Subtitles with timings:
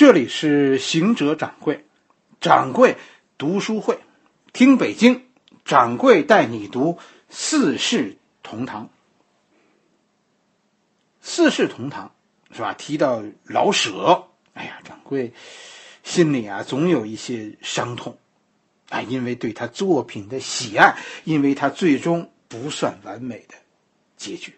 [0.00, 1.84] 这里是行者掌柜，
[2.40, 2.96] 掌柜
[3.36, 3.98] 读书会，
[4.50, 5.26] 听北京
[5.62, 6.94] 掌柜带你读
[7.28, 8.84] 《四世同堂》。
[11.20, 12.14] 《四世同堂》
[12.56, 12.72] 是吧？
[12.72, 15.34] 提到老舍，哎呀，掌柜
[16.02, 18.16] 心里啊总有一些伤痛
[18.88, 23.54] 啊，因为对他作品的喜爱，因为他最终不算完美的
[24.16, 24.54] 结局。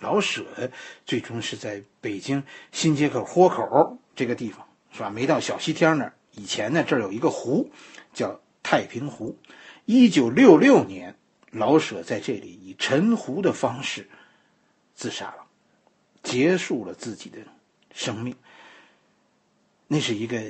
[0.00, 0.70] 老舍
[1.06, 5.10] 最终是在北京新街口豁口这个地方，是吧？
[5.10, 6.14] 没到小西天那儿。
[6.32, 7.70] 以前呢，这儿有一个湖，
[8.12, 9.38] 叫太平湖。
[9.84, 11.16] 一九六六年，
[11.50, 14.08] 老舍在这里以沉湖的方式
[14.94, 15.46] 自杀了，
[16.22, 17.38] 结束了自己的
[17.92, 18.34] 生命。
[19.86, 20.42] 那是一个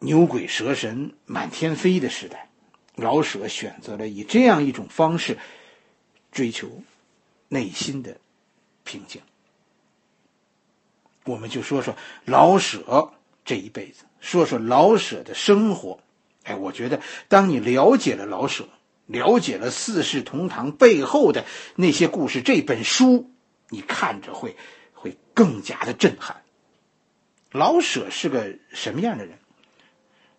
[0.00, 2.50] 牛鬼蛇神满天飞的时代，
[2.96, 5.38] 老舍选择了以这样一种方式
[6.30, 6.82] 追求
[7.48, 8.18] 内心的。
[8.84, 9.20] 平静，
[11.24, 13.12] 我们就说说老舍
[13.44, 16.00] 这一辈子，说说老舍的生活。
[16.44, 18.68] 哎，我觉得当你了解了老舍，
[19.06, 21.44] 了解了《四世同堂》背后的
[21.76, 23.30] 那些故事，这本书
[23.68, 24.56] 你看着会
[24.92, 26.42] 会更加的震撼。
[27.52, 29.38] 老舍是个什么样的人？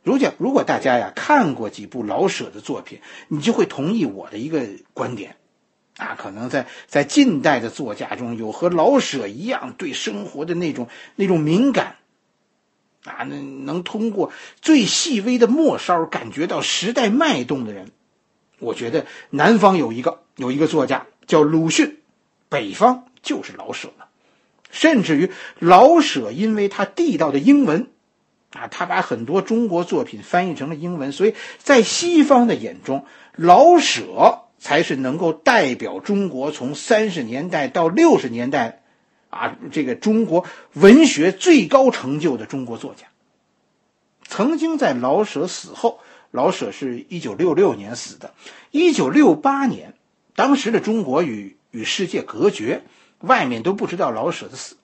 [0.03, 5.37] 如果如果大家呀看过几部老舍的作品，你就会同意我的一个观点。
[5.97, 11.97] 啊，可能在在近代的作家中有和老舍一样对生活的那种那种敏感，
[13.05, 17.91] 啊，那能通过最细微的末梢感觉到时代脉动的人，
[18.57, 21.99] 我觉得南方有一个有一个作家叫鲁迅，
[22.49, 24.07] 北方就是老舍了。
[24.71, 27.89] 甚至于老舍因为他地道的英文，
[28.49, 34.39] 啊，他把很多中国作品翻译成了英文，所以在西方的眼中，老舍。
[34.63, 38.81] 才是能够代表中国从三十年代到六十年代，
[39.29, 43.07] 啊，这个中国文学最高成就的中国作家。
[44.25, 45.99] 曾经在老舍死后，
[46.31, 48.33] 老舍是一九六六年死的，
[48.71, 49.95] 一九六八年，
[50.33, 52.83] 当时的中国与与世界隔绝，
[53.19, 54.77] 外面都不知道老舍的死。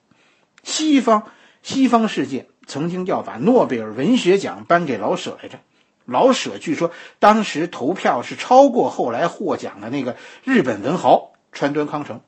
[0.62, 1.22] 西方
[1.62, 5.58] 西方世界曾经要把诺贝尔文学奖颁给老舍来着。
[6.10, 12.20] 老舍据说当时投票是超过后来获奖的那个日本文豪川端康成。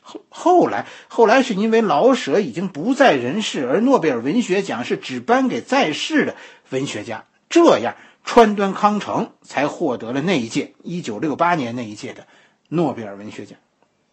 [0.00, 6.36] 后后来后来是因为老舍已经不在人世，而诺贝尔文学奖是只颁给在世的
[6.70, 12.26] 文学家，这样川端康成才获得了那一届一九六八年那一届的
[12.68, 13.58] 诺贝尔文学奖。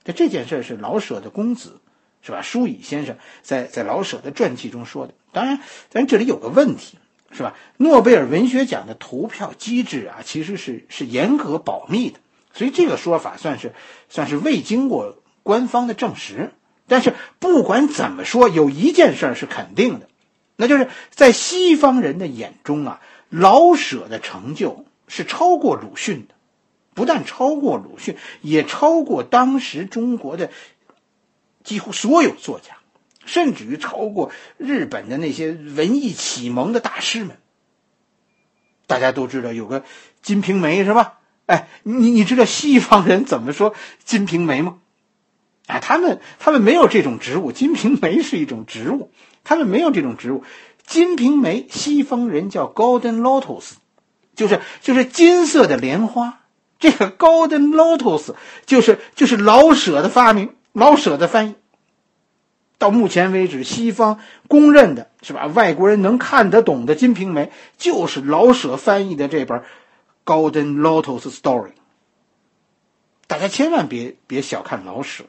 [0.03, 1.81] 这这件事是老舍的公子，
[2.21, 2.41] 是吧？
[2.41, 5.13] 舒乙先生在在老舍的传记中说的。
[5.31, 6.97] 当然，咱这里有个问题。
[7.31, 7.55] 是吧？
[7.77, 12.19] 诺贝尔文学奖的投票机制啊，其实是是严格保密的，
[12.53, 13.73] 所以这个说法算是
[14.09, 16.51] 算是未经过官方的证实。
[16.87, 20.07] 但是不管怎么说，有一件事是肯定的，
[20.55, 26.33] 那就是在西方人的眼中啊，老舍的成就是超过鲁迅的，
[26.95, 30.49] 不但超过鲁迅，也超过当时中国的
[31.63, 32.78] 几乎所有作家。
[33.29, 37.37] 甚至于超过日本的那些文艺启蒙的大师们。
[38.87, 39.81] 大家都知道有个
[40.21, 41.19] 《金瓶梅》是吧？
[41.45, 43.71] 哎，你你知道西方人怎么说
[44.03, 44.79] 《金瓶梅》吗？
[45.67, 49.11] 哎，他们他们没有这种植物，《金瓶梅》是一种植物，
[49.43, 50.41] 他们没有这种植物，
[50.87, 53.73] 《金瓶梅》西方人叫 Golden Lotus，
[54.35, 56.41] 就是就是金色的莲花。
[56.79, 58.33] 这个 Golden Lotus
[58.65, 61.55] 就是就是老舍的发明，老舍的翻译。
[62.79, 65.45] 到目前为止，西方公认的是吧？
[65.47, 67.45] 外国人能看得懂的《金瓶梅》，
[67.77, 69.59] 就是老舍翻译的这本
[70.25, 71.67] 《Golden Lotus Story》。
[73.27, 75.25] 大家千万别别小看老舍，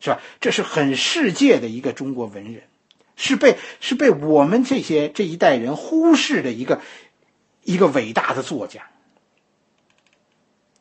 [0.00, 0.20] 是吧？
[0.38, 2.62] 这是很世界的一个中国文人，
[3.16, 6.82] 是被是被我们这些这一代人忽视的一个
[7.64, 8.82] 一个伟大的作家。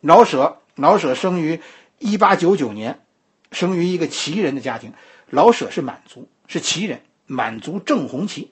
[0.02, 1.62] 老舍，老舍生于
[2.00, 3.00] 一八九九年，
[3.54, 4.92] 生于一个旗人的家庭。
[5.30, 8.52] 老舍是满族，是旗人，满族正红旗。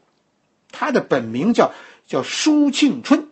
[0.72, 1.72] 他的本名叫
[2.08, 3.30] 叫舒庆春，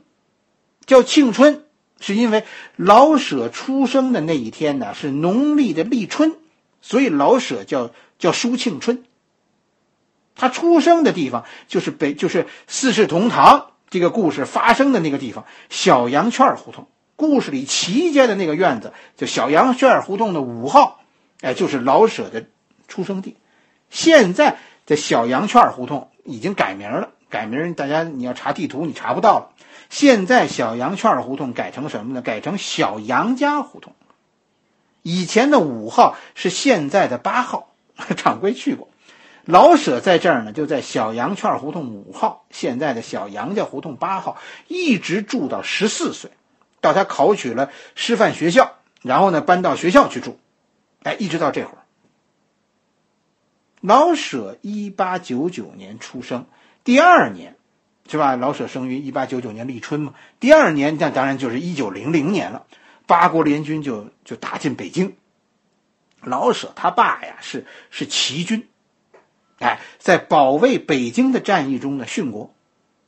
[0.86, 1.66] 叫庆春，
[2.00, 2.46] 是因为
[2.76, 6.36] 老舍出生的那一天呢是农历的立春，
[6.82, 9.04] 所以老舍叫叫舒庆春。
[10.36, 13.60] 他出生的地方就是北，就是《四世同堂》
[13.90, 16.88] 这个故事发生的那个地方——小羊圈胡同。
[17.16, 21.02] 故事里齐家的那个院子就小羊圈胡同的五号，
[21.42, 22.46] 哎，就是老舍的。
[22.92, 23.38] 出生地，
[23.90, 27.10] 现在的小羊圈胡同已经改名了。
[27.30, 29.52] 改名，大家你要查地图，你查不到了。
[29.90, 32.22] 现在小羊圈胡同改成什么呢？
[32.22, 33.94] 改成小杨家胡同。
[35.02, 37.72] 以前的五号是现在的八号，
[38.18, 38.90] 掌柜去过。
[39.46, 44.38] 老舍在这儿呢，就在小羊圈胡同五号，现在的小杨家胡同八号，
[44.68, 46.32] 一直住到十四岁，
[46.82, 50.38] 到他考取了师范学校，然后呢搬到学校去住，
[51.04, 51.81] 哎，一直到这会儿。
[53.81, 56.45] 老舍一八九九年出生，
[56.83, 57.57] 第二年，
[58.07, 58.36] 是吧？
[58.36, 62.66] 老舍生于一八九九年立春嘛，第二年那当然就是一九零零年了，
[63.07, 65.16] 八国联军就就打进北京。
[66.22, 68.68] 老舍他爸呀是是齐军。
[69.57, 72.54] 哎，在保卫北京的战役中呢殉国，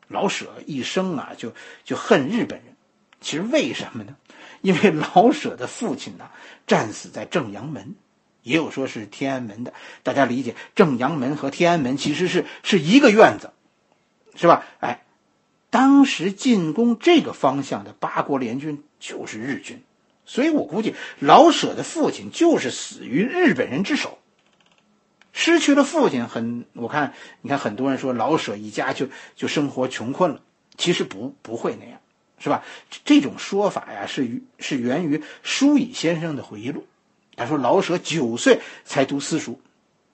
[0.07, 1.53] 老舍一生啊就
[1.83, 2.75] 就恨日本人。
[3.21, 4.15] 其实为什么呢？
[4.61, 6.29] 因为老舍的父亲呢
[6.65, 7.95] 战死在正阳门，
[8.43, 9.73] 也有说是天安门的。
[10.03, 13.51] 大家理解，正阳门和天安门其实是是一个院子，
[14.35, 14.65] 是吧？
[14.79, 15.03] 哎，
[15.69, 19.81] 当时进攻这个方向的八国联军就是日军，
[20.25, 24.19] 所以我估计老舍的父亲就是死于日本人之手。
[25.35, 30.41] 失去了父亲，很我看，你看很多人说老舍一家就就生活穷困了，
[30.77, 31.99] 其实不不会那样，
[32.37, 32.63] 是吧？
[33.03, 36.85] 这种说法呀，是是源于舒乙先生的回忆录。
[37.35, 39.59] 他说老舍九岁才读私塾，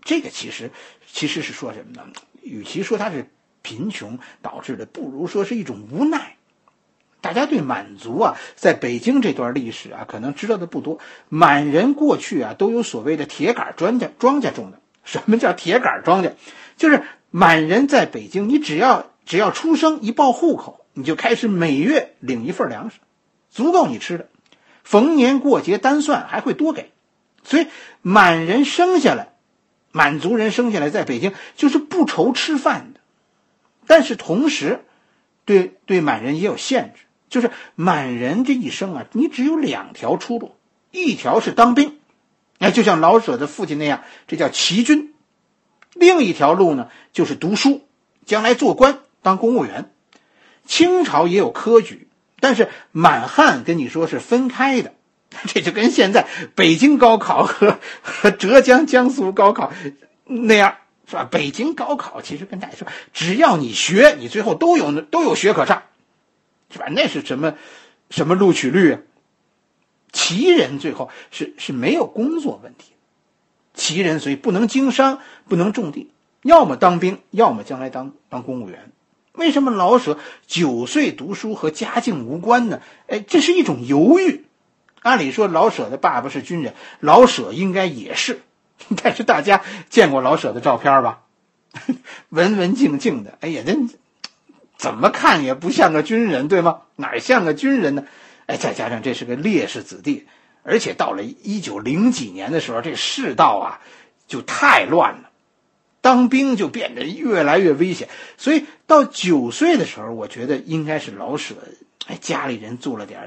[0.02, 0.72] 这个其实
[1.12, 2.08] 其实是说什么呢？
[2.42, 3.30] 与其说他是
[3.62, 6.36] 贫穷导致的，不如说是一种无奈。
[7.22, 11.00] 大家对满族啊，在北京这段历史啊，可能知道的不多。
[11.28, 14.80] 满人过去啊，都有所谓的铁杆庄稼庄稼种的。
[15.04, 16.32] 什么叫铁杆庄稼？
[16.78, 23.00] 就是满人在北京，你只要只要出生一报户口，你就开始每月领一份粮食，
[23.50, 24.30] 足够你吃的。
[24.86, 26.92] 逢年过节单算还会多给，
[27.50, 27.66] 所以
[28.04, 29.30] 满人生下来，
[29.92, 33.00] 满族人生下来在北京就是不愁吃饭的。
[33.88, 34.86] 但是同时，
[35.46, 40.56] 对对满人也有限制，就是满人这一生啊，你只有两条出路，
[40.92, 41.98] 一条是当兵。
[42.60, 45.16] 哎，就像老舍的父亲那样，这叫齐军。
[45.96, 47.82] 另一条路呢，就是读书，
[48.26, 49.92] 将来做官当公务员。
[50.68, 52.08] 清朝也有科举，
[52.40, 54.94] 但是满汉跟你说是分开的，
[55.48, 59.72] 这就跟现在北京高考和和浙江、江苏高考
[60.26, 60.78] 那样，
[61.08, 61.24] 是吧？
[61.30, 65.84] 北京高考其实跟大家说，只要你学，你最后都有都有学可上，
[66.72, 66.88] 是吧？
[66.90, 67.56] 那是什么
[68.10, 69.00] 什么录取率啊？
[70.12, 72.94] 旗人最后是是没有工作问题，
[73.76, 76.10] 旗人所以不能经商，不能种地，
[76.42, 78.92] 要么当兵，要么将来当当公务员。
[79.34, 80.18] 为什么老舍
[80.48, 82.82] 九岁读书和家境无关呢？
[83.08, 84.46] 哎，这是一种犹豫。
[85.02, 88.42] 按理说，老舍的爸爸是军人，老舍应该也是。
[89.04, 91.22] 但是大家见过老舍的照片吧？
[92.30, 93.76] 文文静静的，哎呀，这
[94.78, 96.82] 怎么看也不像个军人，对吗？
[96.96, 98.06] 哪像个军人呢？
[98.46, 100.26] 哎，再加上这是个烈士子弟，
[100.64, 103.82] 而且到了一九零几年的时候，这世道啊
[104.28, 105.30] 就太乱了，
[106.02, 108.08] 当兵就变得越来越危险。
[108.38, 111.56] 所以到九岁的时候，我觉得应该是老舍，
[112.08, 113.22] 哎，家里人做了点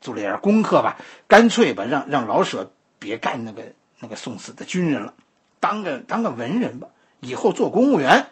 [0.00, 3.62] 做了点功课吧，干脆吧，让让老舍别干那个
[4.00, 5.14] 那个送死的军人了，
[5.60, 6.88] 当个当个文人吧，
[7.20, 8.26] 以后做公务员。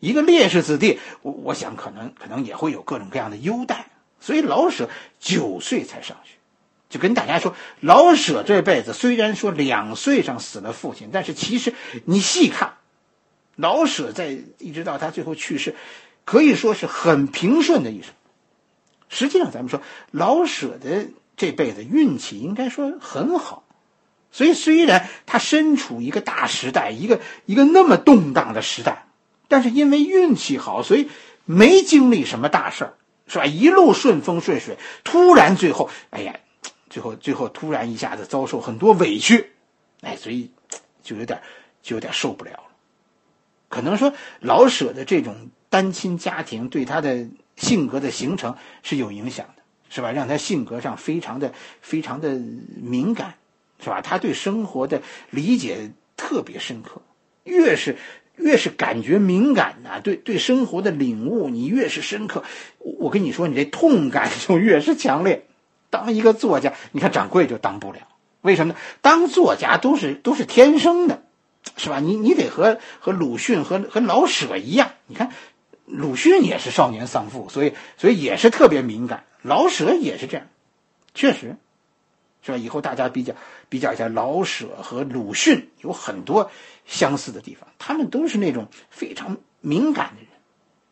[0.00, 3.86] 一个烈士子弟，我我想可能可能也会有各种各样的优待。
[4.20, 4.88] 所以老舍
[5.18, 6.34] 九岁才上学，
[6.88, 11.74] 就跟大家说，老舍这辈子虽然说两岁上死了父亲，但是其实
[12.04, 12.74] 你细看，
[13.56, 15.74] 老舍在一直到他最后去世，
[16.24, 18.12] 可以说是很平顺的一生。
[19.08, 23.64] 实际上，咱们说老舍的这辈子运气应该说很好，
[24.30, 29.06] 所以虽然他身处一个大时代，一个一个那么动荡的时代，
[29.48, 31.08] 但是因为运气好，所以
[31.44, 32.94] 没经历什么大事儿。
[33.30, 33.44] 是吧？
[33.44, 36.34] 一路顺风顺水，突然最后，哎呀，
[36.88, 39.52] 最后最后突然一下子遭受很多委屈，
[40.00, 40.50] 哎，所以
[41.02, 41.42] 就有点
[41.82, 42.62] 就有点受不了了。
[43.68, 47.26] 可能说老舍的这种单亲家庭对他的
[47.58, 50.10] 性格的形成是有影响的，是吧？
[50.12, 52.40] 让他性格上非常的非常的
[52.80, 53.34] 敏感，
[53.84, 54.00] 是吧？
[54.00, 57.02] 他对生活的理解特别深刻，
[57.44, 57.98] 越是。
[58.40, 62.44] 越是感觉敏感呐，对对生活的领悟你越是深刻，
[62.78, 65.44] 我跟你说，你这痛感就越是强烈。
[65.90, 67.98] 当一个作家，你看掌柜就当不了，
[68.42, 68.78] 为什么呢？
[69.00, 71.24] 当作家都是都是天生的，
[71.76, 71.98] 是吧？
[71.98, 75.32] 你你得和和鲁迅和和老舍一样，你看
[75.88, 80.46] 鲁迅也是少年丧父，所以所以也是特别敏感，老舍也是这样，
[81.14, 81.56] 确实。
[82.40, 82.56] 是吧？
[82.56, 83.34] 以后大家比较
[83.68, 86.50] 比较一下，老舍和鲁迅有很多
[86.86, 87.68] 相似的地方。
[87.78, 90.30] 他们都是那种非常敏感的人，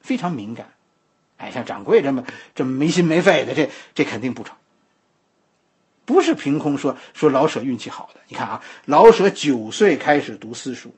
[0.01, 0.73] 非常敏感。
[1.37, 2.25] 哎，像掌柜这么
[2.55, 4.57] 这么没心没肺的，这这肯定不成。
[6.05, 8.21] 不是凭空说说老舍运气好的。
[8.29, 10.91] 你看啊，老舍九岁开始读私塾，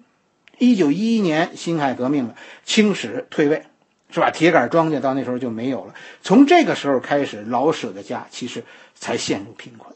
[0.59, 3.67] 一九一一年辛亥革命了，清史退位，
[4.11, 4.31] 是吧？
[4.31, 5.95] 铁杆庄稼到那时候就没有了。
[6.23, 9.95] 从这个时候开始，老舍的家其实才陷入贫困。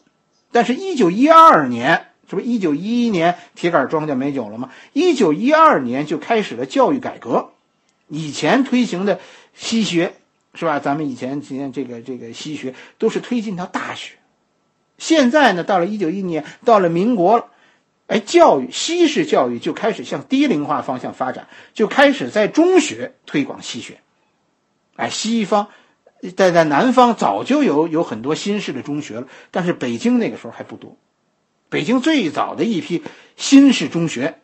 [0.51, 4.71] 但是，一九一二年，这不一九一一年铁杆庄稼没有了吗？
[4.93, 7.53] 一九一二年就开始了教育改革，
[8.09, 9.19] 以前推行的
[9.55, 10.13] 西学，
[10.55, 10.79] 是吧？
[10.79, 14.17] 咱们以前今天这个这个西学都是推进到大学，
[14.99, 17.47] 现在呢，到了一九一一年，到了民国了。
[18.13, 24.03] 哎，教育西式教育就开始向低龄化方向发展，就开始在中学推广西学。
[24.97, 25.69] 哎，西方
[26.37, 30.99] 在在南方早就有有很多新式的中学了，但是北京那个时候还不多。
[31.71, 33.03] 北京最早的一批
[33.37, 34.39] 新式中学，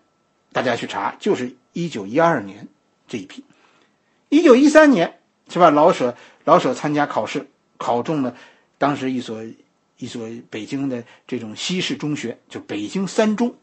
[0.50, 2.68] 大家去查，就是一九一二年
[3.06, 3.44] 这一批。
[4.30, 5.18] 一九一三年
[5.50, 5.68] 是吧？
[5.68, 8.34] 老舍老舍参加考试，考中了
[8.78, 9.44] 当时一所。
[9.98, 13.56] 一所北京的这种西式中学，就北京三中，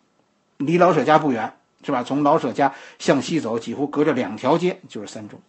[0.57, 2.03] 离老舍家不远，是吧？
[2.03, 5.39] 从老舍家向西走，几乎隔着两条街就是三中。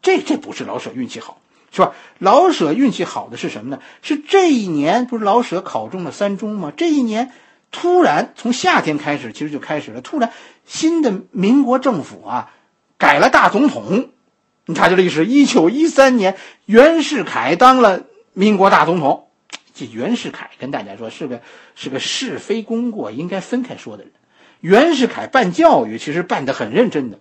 [0.00, 1.40] 这这不是老舍运气好，
[1.70, 1.92] 是吧？
[2.18, 3.82] 老舍运气好的是什么呢？
[4.00, 6.72] 是这一年不是老舍考中了三中吗？
[6.74, 7.32] 这一年
[7.70, 10.00] 突然从夏天开始，其实就开始了。
[10.00, 10.32] 突然
[10.64, 12.52] 新的民国政府啊，
[12.96, 14.08] 改了大总统。
[14.64, 19.26] 你查这历史，一九一三年，袁世凯当了民国大总统。
[19.80, 21.40] 这袁世凯跟大家说是个
[21.74, 24.12] 是个是非功过应该分开说的人。
[24.60, 27.18] 袁世凯办教育其实办得很认真的，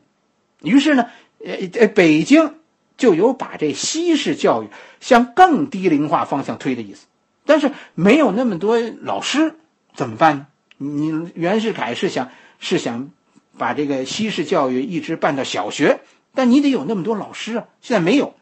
[0.62, 1.10] 于是呢，
[1.42, 2.56] 呃呃，北京
[2.98, 4.68] 就有把这西式教育
[5.00, 7.06] 向更低龄化方向推的意思。
[7.46, 9.56] 但是没有那么多老师
[9.96, 10.48] 怎么办呢？
[10.78, 13.10] 你袁世凯是想是想
[13.58, 16.02] 把这个西式教育一直办到小学，
[16.36, 18.36] 但你得有那么多老师啊，现在没有，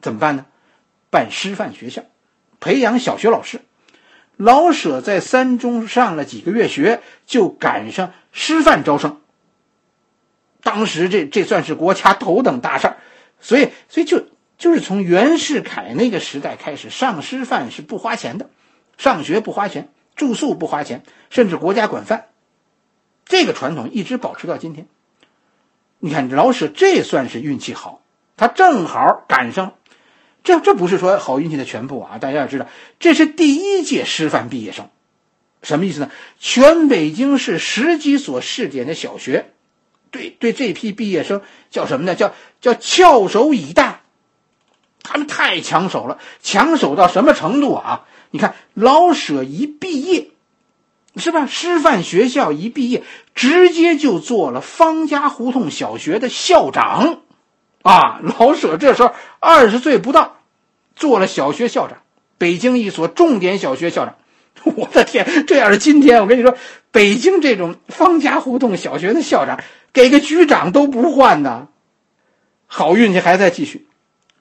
[0.00, 0.46] 怎么办呢？
[1.08, 2.02] 办师范学校。
[2.62, 3.60] 培养小学老师，
[4.36, 9.20] 老舍在三中上了几个月学，就赶上师范招生。
[10.62, 12.96] 当时这这算是国家头等大事儿，
[13.40, 14.28] 所以所以就
[14.58, 18.48] 就是从袁世凯那个时代开始，上师范是不花钱的，
[18.96, 22.28] 上学不花钱，住宿不花钱，甚至国家管饭。
[23.24, 24.86] 这个传统一直保持到今天。
[25.98, 28.00] 你看老舍这算是运气好，
[28.36, 29.74] 他正好赶上。
[30.44, 32.18] 这这不是说好运气的全部啊！
[32.18, 32.66] 大家要知道，
[32.98, 34.88] 这是第一届师范毕业生，
[35.62, 36.10] 什么意思呢？
[36.40, 39.52] 全北京市十几所试点的小学，
[40.10, 42.14] 对对，这批毕业生叫什么呢？
[42.14, 44.00] 叫叫翘首以待。
[45.04, 48.04] 他们太抢手了，抢手到什么程度啊？
[48.30, 50.28] 你看老舍一毕业，
[51.16, 51.46] 是吧？
[51.46, 53.02] 师范学校一毕业，
[53.34, 57.20] 直接就做了方家胡同小学的校长。
[57.82, 59.12] 啊，老舍这时候
[59.44, 60.36] 二十岁不到，
[60.94, 61.98] 做了小学校长，
[62.38, 64.14] 北京一所重点小学校长。
[64.76, 66.56] 我的天，这要是今天，我跟你说，
[66.92, 69.58] 北京这种方家胡同小学的校长，
[69.92, 71.66] 给个局长都不换呢。
[72.68, 73.88] 好运气还在继续，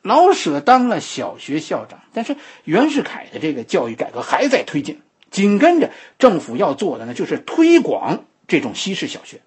[0.03, 5.89] 老舍当了小学校长，但是袁世凯的这个教育改革还在推进，紧跟着
[6.19, 9.41] 政府要做的呢，就是推广这种西式小学。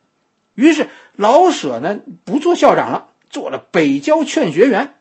[0.57, 3.11] 于是老舍呢，不做校长了。
[3.31, 4.95] 做了北郊劝学员，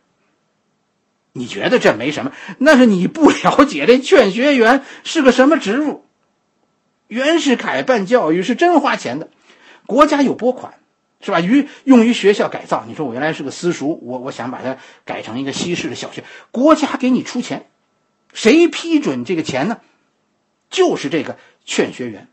[1.34, 2.32] 你觉得这没什么？
[2.60, 6.06] 那是你不了解这劝学员是个什么职务。
[7.08, 9.30] 袁世凯办教育是真花钱的，
[9.86, 10.76] 国家有拨款，
[11.22, 11.42] 是吧？
[11.42, 12.86] 于用于学校改造。
[12.88, 17.66] 你说我原来是个私塾，我我想把它改成一个西式的小学，国家给你出钱，
[18.34, 19.80] 谁批准这个钱呢？
[20.70, 22.28] 就是这个劝学员，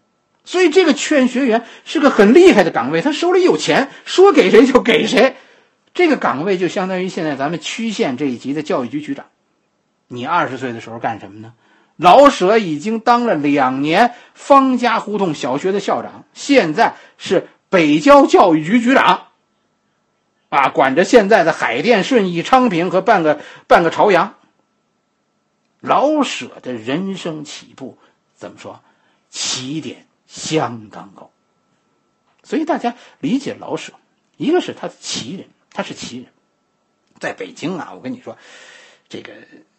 [0.44, 5.36] 所以这个劝学员是个很厉害的岗位，他手里有钱，说给谁就给谁。
[6.00, 9.26] 这个岗位就相当于现在咱们区县这一级的教育局局长。
[10.08, 11.52] 你二十岁的时候干什么呢？
[11.96, 19.26] 老舍已经当了两年方家胡同小学的校长，现在是北郊教育局局长，
[20.48, 24.36] 啊，管着现在的海淀、顺义、昌平和半个半个朝阳。
[25.80, 27.98] 老舍的人生起步
[28.34, 28.80] 怎么说？
[29.28, 31.30] 起点相当高，
[32.42, 33.92] 所以大家理解老舍，
[34.38, 35.46] 一个是他的奇人。
[35.80, 36.26] 他是奇人，
[37.18, 38.36] 在北京啊，我跟你说，
[39.08, 39.32] 这个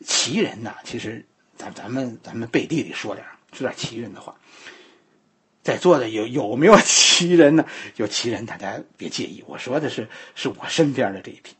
[0.03, 1.23] 奇人呐，其实
[1.55, 4.35] 咱咱们咱们背地里说点说点奇人的话。
[5.61, 7.63] 在座的有有没有奇人呢？
[7.97, 11.55] 有奇人，大家别介意，我说的是是我身边的这一批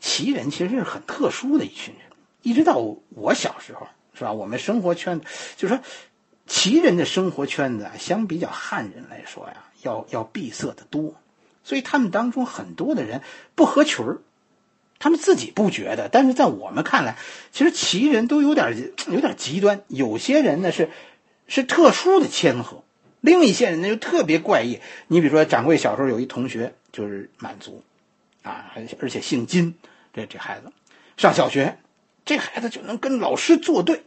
[0.00, 2.02] 奇人，其实是很特殊的一群人。
[2.42, 2.78] 一直到
[3.10, 4.32] 我小时候，是吧？
[4.32, 5.26] 我们生活圈子，
[5.56, 5.84] 就是说，
[6.48, 11.14] 奇人的生活圈子啊，相比较汉人来说呀，要要闭塞的多。
[11.66, 13.22] 所以他们当中很多的人
[13.56, 14.18] 不合群儿，
[15.00, 17.16] 他们自己不觉得，但是在我们看来，
[17.50, 19.82] 其实奇人都有点 有点极端。
[19.88, 20.90] 有些人呢是
[21.48, 22.84] 是特殊的谦和，
[23.20, 24.78] 另一些人呢又特别怪异。
[25.08, 27.82] 你比如说，掌柜小时候有一同学就是满族，
[28.42, 29.74] 啊，而且姓金，
[30.14, 30.70] 这这孩子
[31.16, 31.78] 上小学，
[32.24, 34.04] 这孩子就能跟老师作对，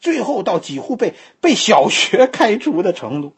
[0.00, 3.32] 最后到几乎被被小学开除的程度。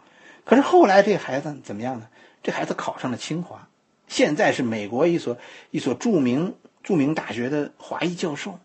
[0.47, 2.07] 可是后来这孩子怎么样呢？
[2.43, 3.69] 这孩子考上了清华，
[4.09, 5.37] 现在是美国一所
[5.71, 8.59] 一所著名著名大学的华裔教授。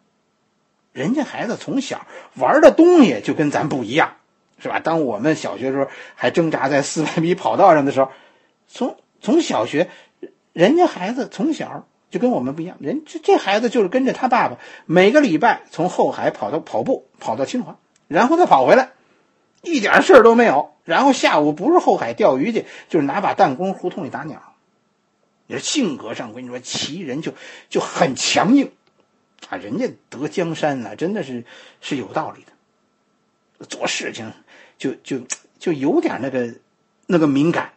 [0.93, 4.15] 人家孩子从小玩的东西就跟咱不一样，
[4.57, 4.79] 是吧？
[4.79, 8.11] 当我们小学时候还挣扎在四百米跑道上的时候，
[8.67, 9.89] 从从小学，
[10.53, 12.77] 人家孩子从小就跟我们不一样。
[12.79, 14.57] 人这这孩子就是跟着他爸爸，
[14.87, 18.89] 每个礼拜从后海跑到跑步跑到清华，然后再跑回来，
[19.61, 20.71] 一点事儿都没有。
[20.87, 24.53] 然后下午不是后海钓鱼去，就是拿把弹弓胡同里打鸟。
[25.47, 27.33] 你说性格上，我跟你说，齐人就
[27.69, 28.71] 就很强硬。
[29.49, 31.43] 啊，人家得江山呢，真的是
[31.81, 33.65] 是有道理的。
[33.65, 34.31] 做事情
[34.77, 35.19] 就就
[35.59, 36.55] 就有点那个
[37.05, 37.73] 那个敏感，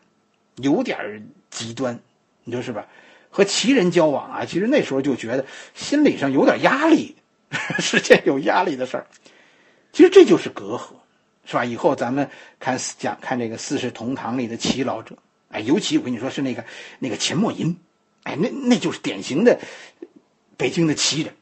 [0.57, 1.99] 有点极端，
[2.45, 2.87] 你说是吧？
[3.29, 7.17] 和齐人交往啊，其实那时候就觉得心理上有点压力，
[7.81, 9.07] 是件有压力的事儿。
[9.93, 10.95] 其实这就是隔阂，
[11.45, 11.65] 是吧？
[11.65, 15.17] 以后咱们看讲看这个《四世同堂》里的齐老者，
[15.51, 16.65] 哎，尤其我跟你说是那个
[16.99, 17.77] 那个钱默吟，
[18.23, 19.59] 哎，那那就是典型的
[20.57, 21.35] 北京的奇人。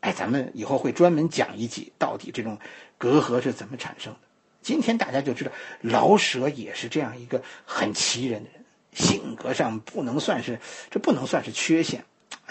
[0.00, 2.58] 哎，咱们以后会专门讲一集，到底这种
[2.98, 4.18] 隔阂是怎么产生的。
[4.60, 10.58] 今天大家就知道，老舍也是这样一个很奇人的人，性格上不能算是，
[10.90, 12.04] 这不能算是缺陷，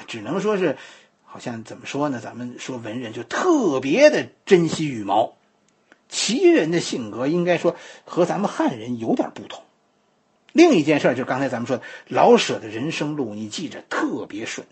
[0.08, 0.78] 只能说是，
[1.26, 2.22] 好像怎么说呢？
[2.24, 5.36] 咱们说文人就特别的珍惜羽毛，
[6.12, 7.76] 齐人的性格应该说
[8.06, 9.64] 和咱们汉人有点不同。
[10.52, 14.68] 另一件事就是刚才咱们说的老舍的人生路，你记着特别顺。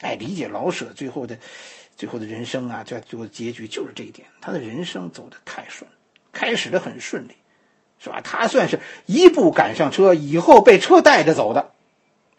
[0.00, 1.36] 哎，理解老舍最后的。
[1.96, 4.28] 最后的人生啊，最最后结局就是这一点。
[4.40, 5.90] 他的人生走得太顺，
[6.30, 7.32] 开始的很顺利，
[7.98, 8.20] 是吧？
[8.22, 11.72] 他算是一步赶上车，以后被车带着走的。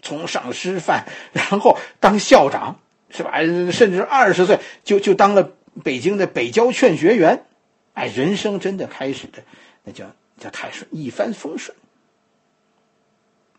[0.01, 1.03] 从上师范，
[1.33, 2.79] 然后当校长，
[3.09, 3.39] 是吧？
[3.73, 5.51] 甚至二十岁就就当了
[5.83, 7.43] 北京的北郊劝学员。
[7.99, 9.43] 哎，人生真的开始的
[9.83, 11.75] 那叫叫太顺，一帆风顺。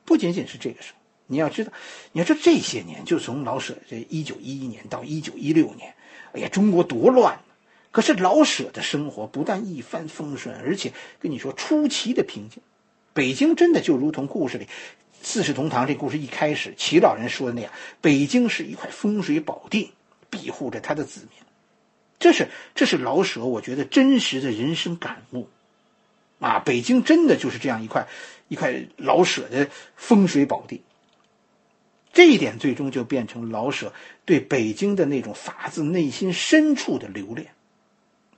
[0.07, 0.99] 不仅仅是这个时候。
[1.27, 1.73] 你要知道，
[2.13, 5.95] 你要说这些年，就从老舍这一九一一年到一九一六年，
[6.33, 7.39] 哎呀，中国多乱！
[7.93, 12.63] 可是老舍的生活不但一帆风顺，而且跟你说出奇的平静。
[13.13, 14.65] 北京真的就如同故事里
[15.23, 19.93] 《四世同堂》这故事一开始齐老人说的那样，北京是一块风水宝地，
[20.31, 21.50] 庇护着他的子民。
[22.21, 25.49] 这是这是老舍，我觉得真实的人生感悟。
[26.39, 28.07] 啊，北京真的就是这样一块
[28.49, 30.83] 一块老舍的风水宝地。
[32.13, 33.93] 这一点最终就变成老舍
[34.25, 37.53] 对北京的那种发自内心深处的留恋。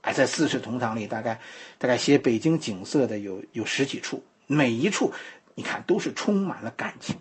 [0.01, 1.39] 哎，在《四世同堂》里，大概
[1.77, 5.13] 大概写北京景色的有有十几处，每一处
[5.55, 7.15] 你看都是充满了感情。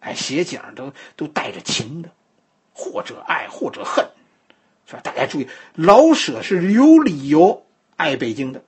[0.00, 2.10] 哎，写景都都带着情的，
[2.72, 4.06] 或者爱，或者恨，
[4.90, 5.00] 是吧？
[5.02, 7.64] 大家注意，老舍是有理由
[7.96, 8.64] 爱北京的，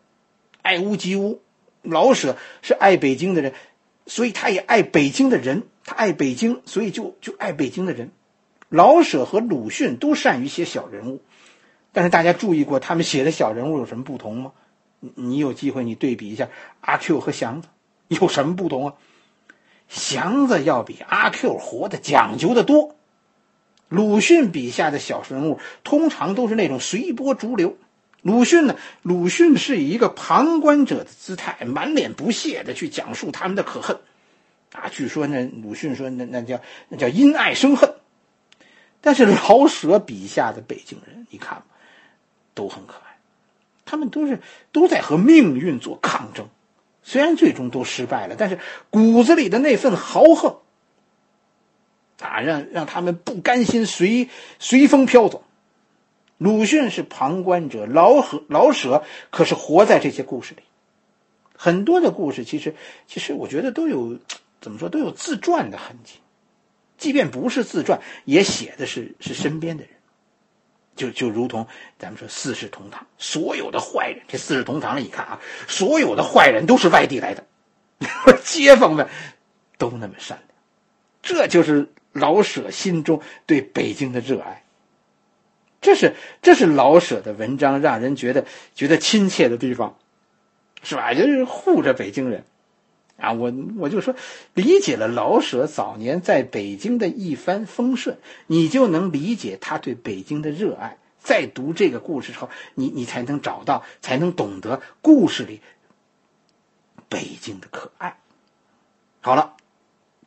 [0.62, 1.42] 爱屋及乌。
[1.82, 3.54] 老舍是爱北京的人，
[4.06, 5.64] 所以他也爱北京的人。
[5.84, 8.12] 他爱北京，所以就就爱北京的人。
[8.68, 11.20] 老舍和鲁迅都善于写小人物，
[11.90, 14.52] 但是大家注意过他们写的小人物有什么不同吗？
[15.00, 16.48] 你你有机会你对比一下
[16.80, 17.68] 阿 Q 和祥子
[18.06, 18.94] 有什么不同啊？
[19.88, 22.94] 祥子要比阿 Q 活得讲究的多。
[23.92, 27.76] 鲁迅笔下的小人物通常都是那种随波逐流。
[28.22, 28.76] 鲁迅呢？
[29.02, 33.98] 鲁迅是以一个旁观者的姿态，满脸不屑的去讲述他们的可恨。
[34.72, 37.92] 啊，据说那鲁迅说那那叫那叫因爱生恨，
[39.02, 41.62] 但是老舍笔下的北京人，你看，
[42.54, 43.18] 都很可爱，
[43.84, 44.40] 他们都是
[44.72, 46.48] 都在和命运做抗争，
[47.02, 50.56] 虽然最终都失败了，但是骨子里的那份豪横，
[52.28, 55.44] 啊，让让他们不甘心随随风飘走。
[56.38, 60.62] 鲁迅是旁观者，老舍老舍可是活在这些故事里，
[61.56, 62.74] 很多的故事其实
[63.06, 64.18] 其实我觉得都有。
[64.60, 66.20] 怎么说都有自传的痕迹，
[66.96, 69.92] 即便不是自传，也写的是是身边的人，
[70.94, 71.66] 就就如同
[71.98, 77.44] 咱们说四世同堂，所有的坏人，这四世同堂里，你看啊，所有的坏人都是外地来的，
[78.44, 79.08] 街坊们
[79.78, 80.51] 都那么善良，
[81.22, 84.64] 这就是老舍心中对北京的热爱，
[85.80, 89.96] 这是这是老舍的文章让人觉得觉得亲切的地方，
[90.82, 91.14] 是吧？
[91.14, 92.44] 就是护着北京人。
[93.18, 94.16] 啊，我我就说，
[94.54, 100.98] 理解了老舍早年在北京的一帆风顺，你就能理解他对北京的热爱。
[101.20, 105.60] 在读这个故事时候，你你才能找到，才能懂得故事里
[107.08, 108.18] 北京的可爱。
[109.20, 109.51] 好了，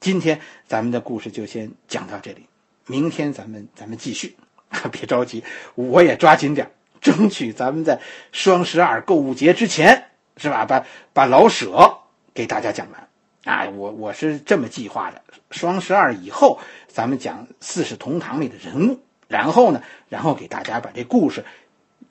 [0.05, 2.45] 今天咱们的故事就先讲到这里，
[2.85, 4.37] 明天咱们咱们继续。
[4.91, 6.69] 别着急，我也抓紧点，
[7.01, 7.99] 争取咱们在
[8.31, 10.63] 双十二购物节之前，是吧？
[10.63, 11.97] 把把老舍
[12.35, 13.07] 给大家讲完。
[13.45, 21.43] 啊，我我是这么计划的，双十二以后咱们讲《四世同堂》里的人物，然后呢，然后给大家把这故事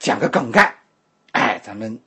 [0.00, 0.74] 讲个梗概。
[1.30, 2.00] 哎，咱们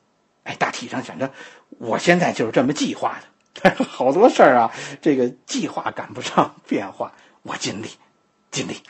[0.44, 1.32] 哎大体上反正
[1.78, 3.28] 我现在就是这么计划的。
[3.88, 7.90] 好多事儿啊，这个计划赶不上变化，我尽力
[8.52, 8.82] 尽力。